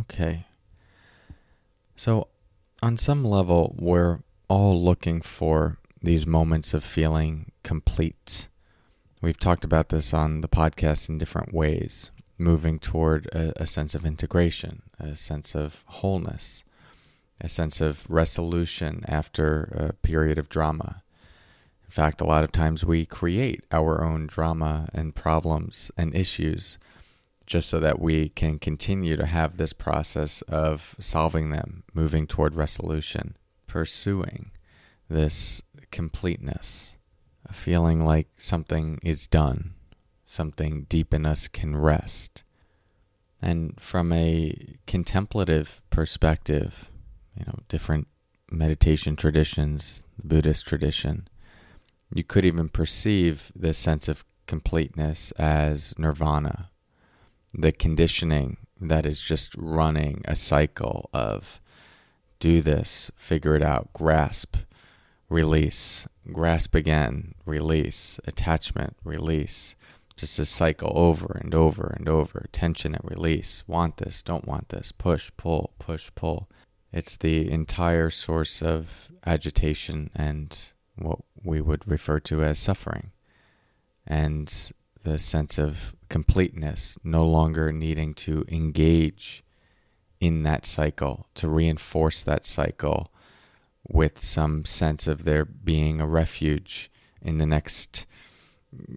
[0.00, 0.46] Okay.
[1.96, 2.28] So,
[2.82, 8.48] on some level, we're all looking for these moments of feeling complete.
[9.22, 13.94] We've talked about this on the podcast in different ways, moving toward a, a sense
[13.94, 16.64] of integration, a sense of wholeness,
[17.40, 21.02] a sense of resolution after a period of drama.
[21.84, 26.78] In fact, a lot of times we create our own drama and problems and issues
[27.46, 32.54] just so that we can continue to have this process of solving them, moving toward
[32.54, 33.36] resolution,
[33.66, 34.50] pursuing
[35.08, 36.96] this completeness,
[37.52, 39.74] feeling like something is done,
[40.24, 42.42] something deep in us can rest.
[43.42, 46.90] And from a contemplative perspective,
[47.38, 48.08] you know, different
[48.50, 51.28] meditation traditions, the Buddhist tradition,
[52.12, 56.70] you could even perceive this sense of completeness as nirvana
[57.54, 61.60] the conditioning that is just running a cycle of
[62.40, 64.56] do this, figure it out, grasp,
[65.28, 69.76] release, grasp again, release, attachment, release.
[70.16, 72.46] Just a cycle over and over and over.
[72.52, 73.64] Tension and release.
[73.66, 74.92] Want this, don't want this.
[74.92, 76.48] Push, pull, push, pull.
[76.92, 80.56] It's the entire source of agitation and
[80.96, 83.10] what we would refer to as suffering.
[84.06, 84.72] And
[85.04, 89.44] the sense of completeness, no longer needing to engage
[90.20, 93.12] in that cycle, to reinforce that cycle
[93.86, 96.90] with some sense of there being a refuge
[97.22, 98.06] in the next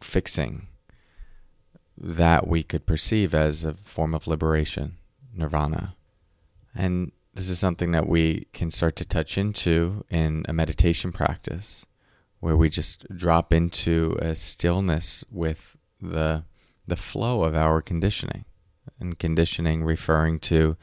[0.00, 0.68] fixing
[1.96, 4.96] that we could perceive as a form of liberation,
[5.34, 5.94] nirvana.
[6.74, 11.84] And this is something that we can start to touch into in a meditation practice
[12.40, 16.44] where we just drop into a stillness with the
[16.86, 18.44] the flow of our conditioning,
[18.98, 20.76] and conditioning referring to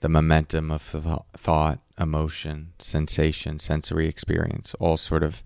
[0.00, 5.44] the momentum of th- thought, emotion, sensation, sensory experience, all sort of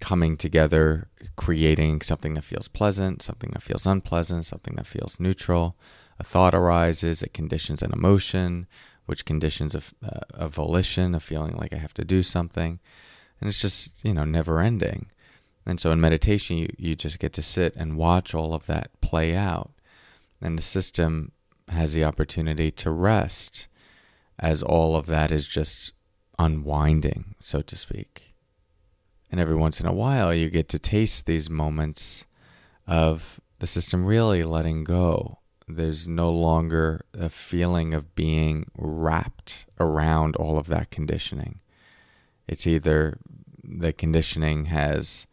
[0.00, 5.76] coming together, creating something that feels pleasant, something that feels unpleasant, something that feels neutral.
[6.18, 8.66] A thought arises, it conditions an emotion,
[9.06, 9.82] which conditions a,
[10.32, 12.80] a volition, a feeling like I have to do something.
[13.40, 15.10] And it's just, you know, never ending.
[15.66, 18.90] And so in meditation, you, you just get to sit and watch all of that
[19.00, 19.70] play out.
[20.40, 21.32] And the system
[21.68, 23.66] has the opportunity to rest
[24.38, 25.92] as all of that is just
[26.38, 28.34] unwinding, so to speak.
[29.30, 32.26] And every once in a while, you get to taste these moments
[32.86, 35.38] of the system really letting go.
[35.66, 41.60] There's no longer a feeling of being wrapped around all of that conditioning.
[42.46, 43.18] It's either
[43.62, 45.26] the conditioning has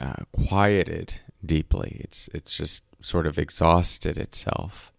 [0.00, 1.14] uh, quieted
[1.44, 2.00] deeply.
[2.04, 4.92] It's it's just sort of exhausted itself.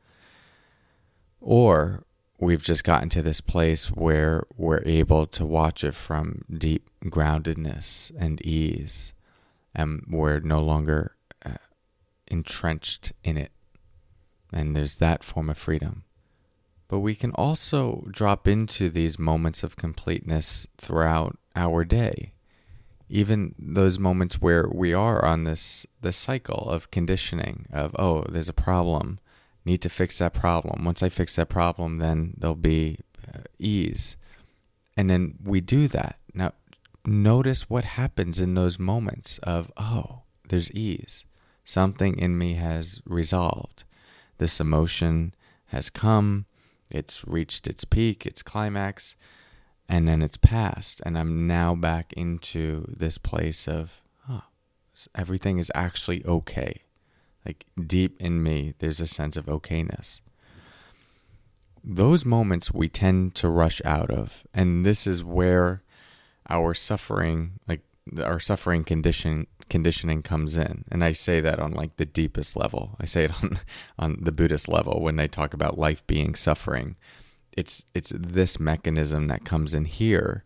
[1.39, 2.03] Or
[2.39, 8.11] we've just gotten to this place where we're able to watch it from deep groundedness
[8.17, 9.13] and ease,
[9.75, 11.15] and we're no longer
[11.45, 11.57] uh,
[12.27, 13.51] entrenched in it.
[14.51, 16.03] And there's that form of freedom.
[16.87, 22.33] But we can also drop into these moments of completeness throughout our day
[23.13, 28.49] even those moments where we are on this this cycle of conditioning of oh there's
[28.49, 29.19] a problem
[29.63, 30.83] need to fix that problem.
[30.83, 32.97] Once i fix that problem then there'll be
[33.31, 34.17] uh, ease.
[34.97, 36.17] And then we do that.
[36.33, 36.53] Now
[37.05, 41.25] notice what happens in those moments of oh there's ease.
[41.63, 43.83] Something in me has resolved.
[44.39, 45.35] This emotion
[45.67, 46.45] has come.
[46.89, 49.15] It's reached its peak its climax
[49.89, 54.43] and then it's past and i'm now back into this place of oh,
[55.15, 56.81] everything is actually okay.
[57.45, 60.21] Like deep in me there's a sense of okayness.
[61.83, 65.83] Those moments we tend to rush out of and this is where
[66.49, 67.81] our suffering like
[68.21, 70.85] our suffering condition conditioning comes in.
[70.89, 72.95] And i say that on like the deepest level.
[72.99, 73.59] I say it on
[73.99, 76.95] on the buddhist level when they talk about life being suffering
[77.57, 80.43] it's it's this mechanism that comes in here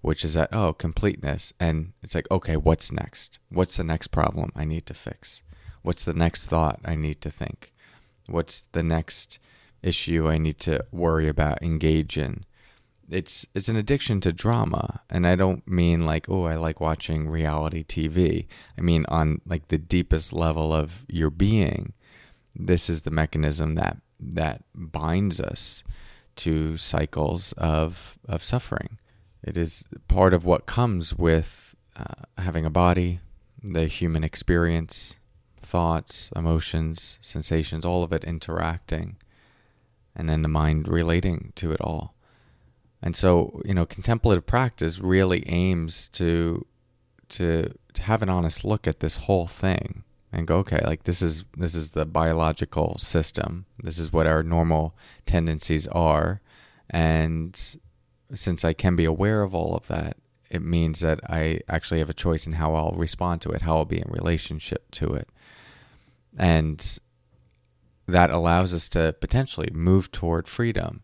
[0.00, 1.52] which is that, oh, completeness.
[1.58, 3.38] And it's like, okay, what's next?
[3.48, 5.42] What's the next problem I need to fix?
[5.82, 7.72] What's the next thought I need to think?
[8.26, 9.38] What's the next
[9.82, 12.44] issue I need to worry about, engage in?
[13.10, 17.26] It's it's an addiction to drama, and I don't mean like oh I like watching
[17.26, 18.46] reality TV.
[18.76, 21.94] I mean on like the deepest level of your being.
[22.54, 25.82] This is the mechanism that that binds us
[26.38, 28.98] to cycles of of suffering.
[29.42, 33.20] It is part of what comes with uh, having a body,
[33.62, 35.16] the human experience,
[35.60, 39.16] thoughts, emotions, sensations, all of it interacting,
[40.14, 42.14] and then the mind relating to it all.
[43.00, 46.66] And so, you know, contemplative practice really aims to
[47.30, 50.04] to to have an honest look at this whole thing
[50.38, 53.66] and go, okay, like this is this is the biological system.
[53.82, 54.94] This is what our normal
[55.26, 56.40] tendencies are.
[56.88, 57.76] And
[58.34, 60.16] since I can be aware of all of that,
[60.50, 63.78] it means that I actually have a choice in how I'll respond to it, how
[63.78, 65.28] I'll be in relationship to it.
[66.36, 66.98] And
[68.06, 71.02] that allows us to potentially move toward freedom.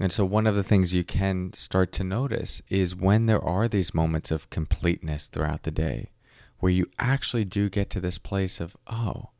[0.00, 3.68] And so, one of the things you can start to notice is when there are
[3.68, 6.10] these moments of completeness throughout the day,
[6.58, 9.30] where you actually do get to this place of, oh,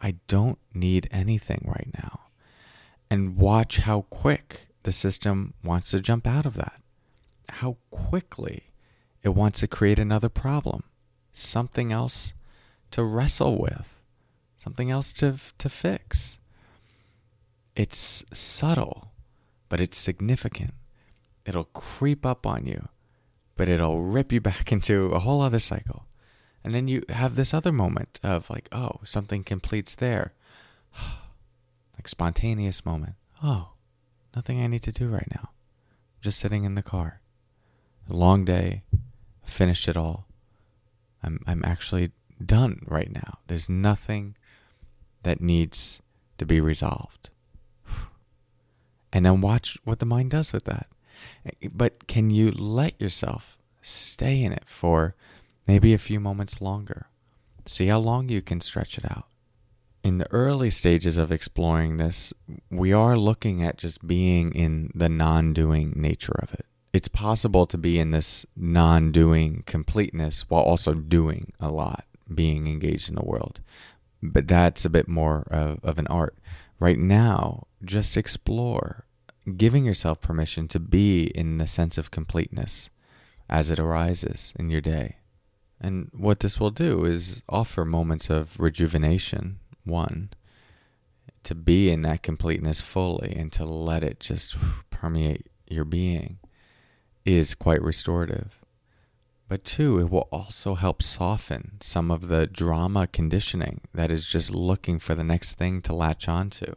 [0.00, 2.20] I don't need anything right now.
[3.10, 6.80] And watch how quick the system wants to jump out of that,
[7.50, 8.70] how quickly
[9.22, 10.84] it wants to create another problem,
[11.32, 12.32] something else
[12.90, 13.98] to wrestle with
[14.58, 16.38] something else to to fix.
[17.74, 19.12] It's subtle,
[19.68, 20.74] but it's significant.
[21.46, 22.88] It'll creep up on you,
[23.56, 26.04] but it'll rip you back into a whole other cycle.
[26.68, 30.34] And then you have this other moment of like, oh, something completes there.
[31.94, 33.14] like spontaneous moment.
[33.42, 33.70] Oh,
[34.36, 35.48] nothing I need to do right now.
[36.20, 37.22] just sitting in the car.
[38.06, 38.82] Long day,
[39.46, 40.26] finished it all.
[41.22, 42.10] I'm I'm actually
[42.44, 43.38] done right now.
[43.46, 44.36] There's nothing
[45.22, 46.02] that needs
[46.36, 47.30] to be resolved.
[49.10, 50.86] And then watch what the mind does with that.
[51.46, 55.14] Eh, but can you let yourself stay in it for
[55.68, 57.06] maybe a few moments longer?
[57.66, 59.26] See how long you can stretch it out.
[60.02, 62.32] In the early stages of exploring this,
[62.70, 66.66] we are looking at just being in the non doing nature of it.
[66.92, 72.04] It's possible to be in this non doing completeness while also doing a lot,
[72.34, 73.60] being engaged in the world
[74.22, 76.36] but that's a bit more of, of an art.
[76.80, 79.04] Right now, just explore,
[79.56, 82.90] giving yourself permission to be in the sense of completeness
[83.48, 85.17] as it arises in your day.
[85.80, 90.30] And what this will do is offer moments of rejuvenation, one,
[91.44, 94.56] to be in that completeness fully and to let it just
[94.90, 96.38] permeate your being
[97.24, 98.58] is quite restorative.
[99.48, 104.50] But two, it will also help soften some of the drama conditioning that is just
[104.50, 106.74] looking for the next thing to latch onto.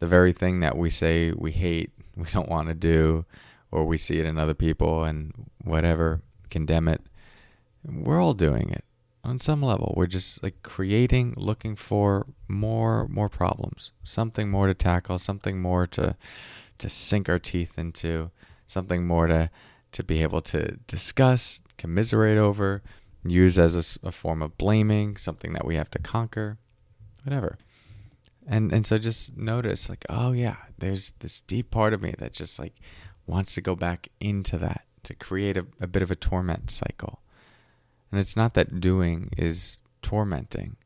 [0.00, 3.26] The very thing that we say we hate, we don't want to do,
[3.70, 5.32] or we see it in other people and
[5.62, 7.00] whatever, condemn it.
[7.84, 8.84] We're all doing it
[9.22, 9.94] on some level.
[9.96, 15.86] We're just like creating, looking for more, more problems, something more to tackle, something more
[15.88, 16.16] to,
[16.78, 18.30] to sink our teeth into,
[18.66, 19.50] something more to,
[19.92, 22.82] to be able to discuss, commiserate over,
[23.24, 26.58] use as a, a form of blaming, something that we have to conquer,
[27.24, 27.58] whatever.
[28.46, 32.32] And and so just notice like, oh yeah, there's this deep part of me that
[32.32, 32.74] just like
[33.26, 37.20] wants to go back into that to create a, a bit of a torment cycle.
[38.14, 40.76] And it's not that doing is tormenting.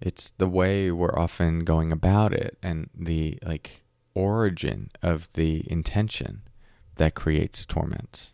[0.00, 6.42] It's the way we're often going about it and the like origin of the intention
[6.96, 8.32] that creates torment.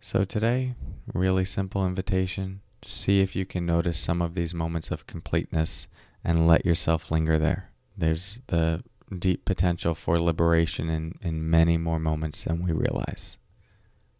[0.00, 0.74] So today,
[1.14, 2.62] really simple invitation.
[2.82, 5.86] See if you can notice some of these moments of completeness
[6.24, 7.70] and let yourself linger there.
[7.96, 8.82] There's the
[9.16, 13.38] deep potential for liberation in, in many more moments than we realize.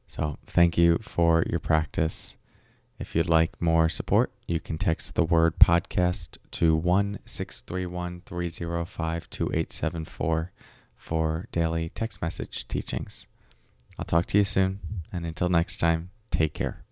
[0.06, 2.37] So, thank you for your practice.
[2.99, 9.31] If you'd like more support, you can text the word podcast to 1 631 305
[9.31, 10.53] 2874
[10.97, 13.26] for daily text message teachings.
[13.99, 14.81] I'll talk to you soon.
[15.12, 16.86] And until next time, take care.